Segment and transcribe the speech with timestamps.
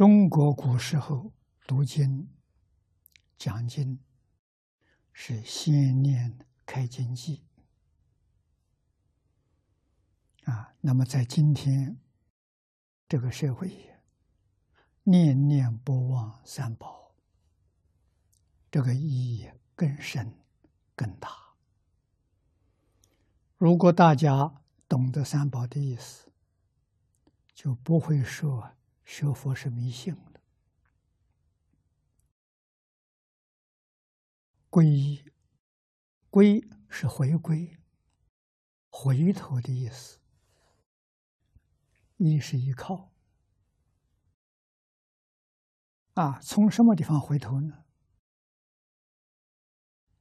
[0.00, 1.30] 中国古时候
[1.66, 2.26] 读经、
[3.36, 4.00] 讲经
[5.12, 7.44] 是先念开经记
[10.44, 10.72] 啊。
[10.80, 11.98] 那么在今天
[13.10, 13.94] 这个社会，
[15.02, 17.12] 念念不忘三宝，
[18.70, 20.32] 这个意义更深、
[20.96, 21.28] 更大。
[23.58, 26.32] 如果大家懂得三宝的意思，
[27.52, 28.70] 就不会说。
[29.10, 30.40] 学佛是迷信的，
[34.70, 35.24] 皈依，
[36.30, 37.76] 归是回归、
[38.88, 40.20] 回头的意思。
[42.18, 43.10] 依是依靠，
[46.14, 47.84] 啊，从什么地方回头呢？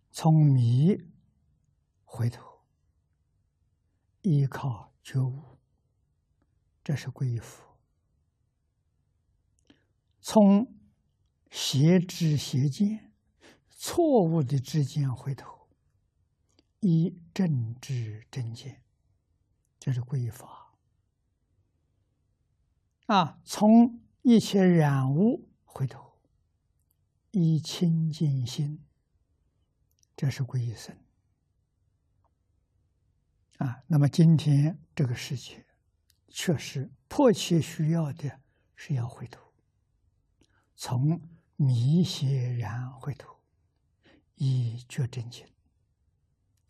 [0.10, 0.98] 从迷
[2.04, 2.64] 回头，
[4.24, 5.60] 依靠觉悟，
[6.84, 7.69] 这是皈依佛。
[10.32, 10.72] 从
[11.50, 13.12] 邪知邪见、
[13.68, 15.68] 错误的知见回头，
[16.82, 18.84] 以正知正见，
[19.80, 20.78] 这是归法。
[23.08, 26.22] 啊，从一切染污回头，
[27.32, 28.86] 以清净心，
[30.16, 30.96] 这是归生。
[33.58, 35.66] 啊，那么今天这个世界，
[36.28, 38.40] 确实迫切需要的
[38.76, 39.49] 是要回头。
[40.82, 41.22] 从
[41.58, 43.38] 迷邪然回头，
[44.36, 45.46] 以觉真经。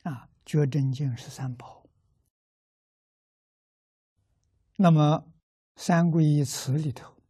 [0.01, 1.87] 啊，觉真经是三宝。
[4.77, 5.31] 那么
[5.75, 7.21] 三皈依词里头，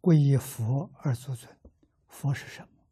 [0.00, 1.58] 皈依佛而作尊。
[2.06, 2.84] 佛是什么？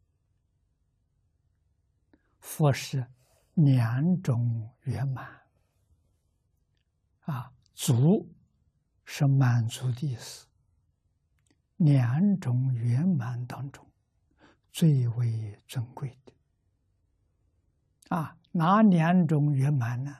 [2.41, 3.07] 佛是
[3.53, 5.47] 两种圆满。
[7.21, 8.29] 啊，足
[9.05, 10.47] 是满足的意思。
[11.83, 13.83] 两种圆满当中，
[14.71, 16.33] 最为尊贵的
[18.15, 20.15] 啊，哪两种圆满呢？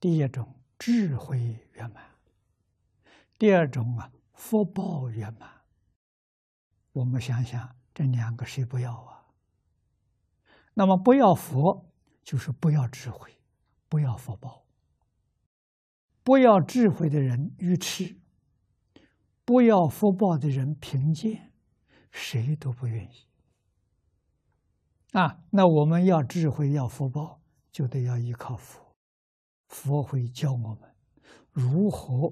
[0.00, 1.38] 第一种智慧
[1.74, 2.02] 圆满，
[3.38, 5.50] 第二种啊福报圆满。
[6.92, 9.22] 我们想想，这两个谁不要啊？
[10.72, 11.92] 那么不要佛，
[12.22, 13.30] 就是不要智慧，
[13.86, 14.64] 不要福报，
[16.22, 18.16] 不要智慧的人愚痴。
[19.48, 21.54] 不要福报的人贫贱，
[22.10, 23.26] 谁都不愿意。
[25.12, 27.40] 啊，那我们要智慧，要福报，
[27.72, 28.94] 就得要依靠佛。
[29.68, 30.94] 佛会教我们
[31.50, 32.30] 如何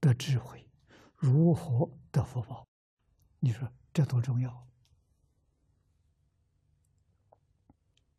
[0.00, 0.68] 得智慧，
[1.14, 2.66] 如何得福报。
[3.38, 4.66] 你说这多重要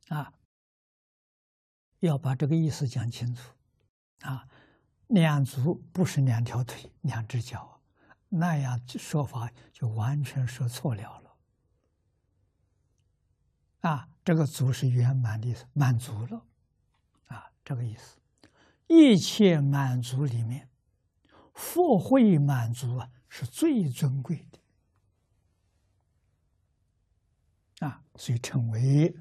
[0.07, 0.34] 啊！
[2.00, 3.53] 要把这个意思讲清楚。
[4.22, 4.47] 啊，
[5.07, 7.76] 两足不是两条腿，两只脚。
[8.29, 11.38] 那样说法就完全说错了了。
[13.81, 16.45] 啊，这个足是圆满的，满足了，
[17.27, 18.17] 啊，这个意思。
[18.88, 20.69] 一切满足里面，
[21.53, 24.59] 佛会满足啊，是最尊贵的。
[27.88, 29.15] 啊，所以称为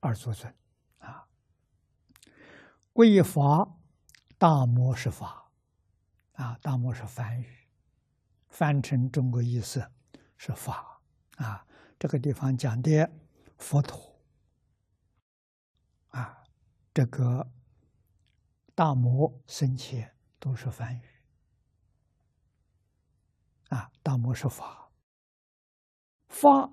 [0.00, 0.52] 二足尊。
[0.98, 1.28] 啊，
[2.92, 3.76] 归法
[4.38, 5.50] 大摩是法，
[6.32, 7.61] 啊，大摩是梵语。
[8.52, 9.82] 翻成中国意思
[10.36, 11.00] 是法
[11.36, 11.66] 啊，
[11.98, 13.10] 这个地方讲的
[13.56, 14.14] 佛陀
[16.08, 16.44] 啊，
[16.92, 17.50] 这个
[18.74, 21.02] 大摩僧伽都是梵语
[23.70, 24.92] 啊，大摩是法，
[26.28, 26.70] 法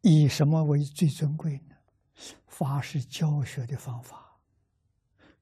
[0.00, 1.76] 以什么为最尊贵呢？
[2.48, 4.40] 法是教学的方法，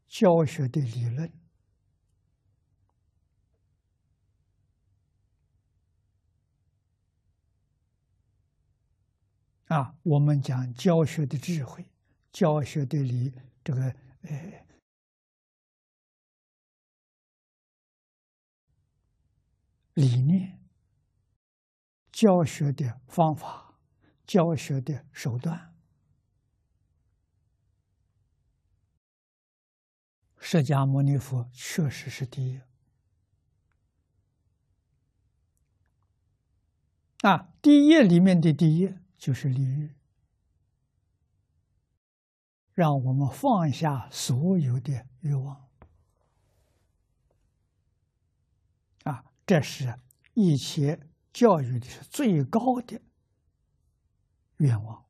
[0.06, 1.39] 教学的理论。
[9.70, 11.86] 啊，我们讲教学的智慧，
[12.32, 13.32] 教学的理，
[13.62, 13.82] 这个
[14.22, 14.66] 呃
[19.94, 20.58] 理念，
[22.10, 23.78] 教学的方法，
[24.26, 25.72] 教学的手段，
[30.40, 32.60] 释迦牟尼佛确实是第一。
[37.18, 38.92] 啊，第一里面的第一。
[39.20, 39.94] 就是利欲，
[42.72, 45.68] 让我们放下所有的欲望
[49.04, 49.22] 啊！
[49.46, 49.94] 这是
[50.32, 50.98] 一切
[51.34, 52.98] 教育的是最高的
[54.56, 55.04] 愿望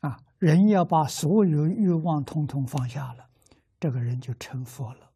[0.00, 0.22] 啊！
[0.36, 3.30] 人要把所有欲望统统放下了，
[3.80, 5.12] 这个人就成佛了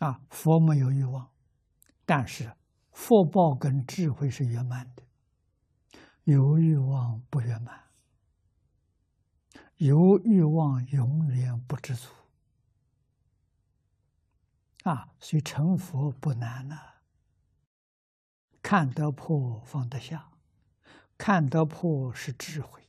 [0.00, 1.30] 啊，佛没有欲望，
[2.04, 2.52] 但是
[2.94, 5.02] 福报跟智慧是圆满的，
[6.22, 7.82] 有欲望不圆满，
[9.76, 12.08] 有欲望永远不知足。
[14.84, 16.78] 啊，所以成佛不难呐，
[18.62, 20.30] 看得破，放得下，
[21.18, 22.80] 看得破是智慧，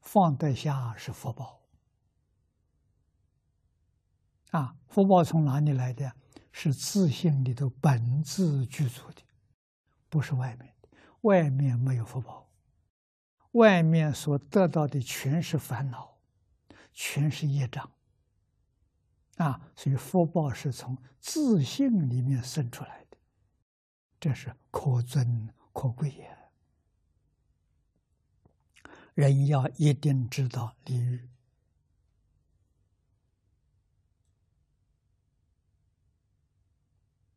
[0.00, 1.62] 放得下是福报。
[4.50, 6.12] 啊，福报从哪里来的？
[6.52, 9.22] 是自信里头本自具足的，
[10.08, 10.88] 不是外面的。
[11.22, 12.50] 外面没有福报，
[13.52, 16.18] 外面所得到的全是烦恼，
[16.92, 17.90] 全是业障。
[19.36, 23.16] 啊，所以福报是从自信里面生出来的，
[24.20, 26.38] 这是可尊可贵也。
[29.14, 31.20] 人要一定知道礼。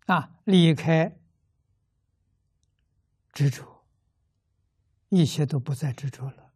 [0.06, 1.18] 啊，离开
[3.34, 3.84] 执着，
[5.10, 6.52] 一切都不再执着了，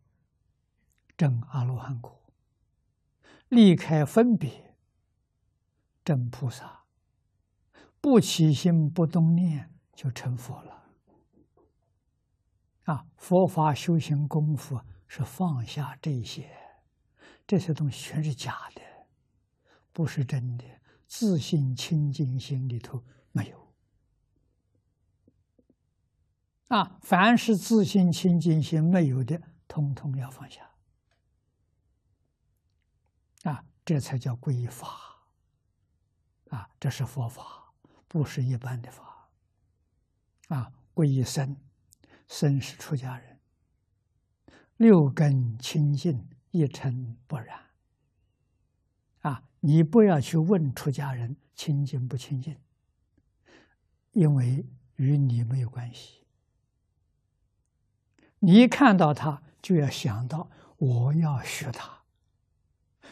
[1.17, 2.11] 证阿罗汉果；
[3.47, 4.75] 离开分别，
[6.05, 6.85] 证菩萨；
[7.99, 10.83] 不起心不动念，就成佛了。
[12.83, 16.55] 啊，佛法修行功夫是放下这些，
[17.47, 18.81] 这些东西全是假的，
[19.91, 20.63] 不是真的。
[21.07, 23.03] 自信清净心里头。
[23.31, 23.67] 没有
[26.69, 26.97] 啊！
[27.01, 30.69] 凡是自信清净心没有的，通通要放下
[33.43, 33.65] 啊！
[33.83, 34.87] 这才叫皈依法
[36.49, 36.69] 啊！
[36.79, 37.73] 这是佛法，
[38.07, 39.29] 不是一般的法
[40.49, 40.71] 啊！
[40.93, 41.57] 皈依僧，
[42.27, 43.39] 僧是出家人，
[44.77, 47.59] 六根清净，一尘不染
[49.21, 49.43] 啊！
[49.59, 52.55] 你不要去问出家人清净不清净。
[54.11, 56.18] 因为与你没有关系，
[58.39, 61.99] 你一看到他就要想到我要学他，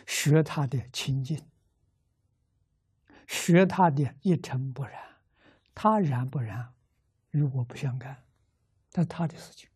[0.05, 1.41] 学他的清净，
[3.27, 4.93] 学他的一尘不染，
[5.75, 6.73] 他染不染
[7.31, 8.23] 与我不相干，
[8.93, 9.69] 那他的事情。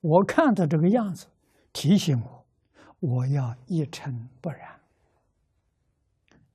[0.00, 1.28] 我看到这个样子，
[1.72, 2.46] 提醒我
[2.98, 4.80] 我要一尘不染，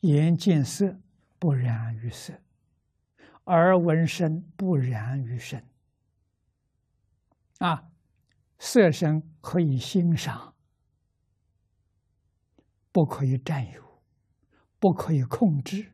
[0.02, 1.00] 眼见色
[1.40, 2.34] 不染于色。
[3.46, 5.64] 而闻声不染于声，
[7.60, 7.92] 啊，
[8.60, 10.54] 色身可以欣赏，
[12.92, 14.02] 不可以占有，
[14.80, 15.94] 不可以控制，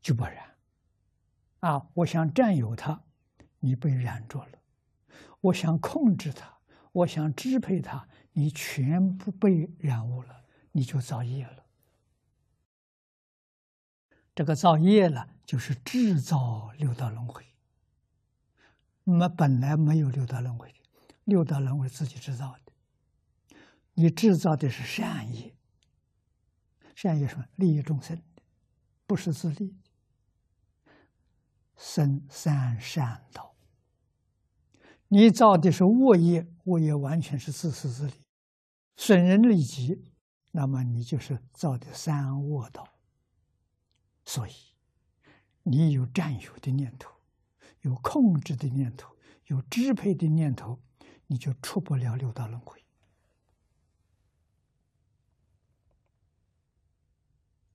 [0.00, 0.54] 就不染。
[1.60, 3.04] 啊，我想占有它，
[3.60, 4.58] 你被染着了；
[5.40, 6.58] 我想控制它，
[6.92, 11.64] 我想支配它，你全部被染污了，你就造业了。
[14.34, 17.46] 这个造业了，就是制造六道轮回。
[19.04, 20.78] 那么本来没有六道轮回的，
[21.24, 23.58] 六道轮回自己制造的。
[23.94, 25.54] 你制造的是善业，
[26.94, 27.44] 善业什么？
[27.56, 28.42] 利益众生的，
[29.06, 29.76] 不是自利。
[31.76, 33.54] 生三善道。
[35.08, 38.14] 你造的是恶业，恶业完全是自私自利，
[38.96, 40.02] 损人利己，
[40.50, 42.88] 那么你就是造的三恶道。
[44.24, 44.52] 所以，
[45.62, 47.13] 你有占有的念头，
[47.84, 49.14] 有控制的念头，
[49.46, 50.80] 有支配的念头，
[51.26, 52.82] 你就出不了六道轮回。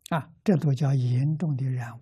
[0.10, 2.02] 啊，这都叫严重的染污。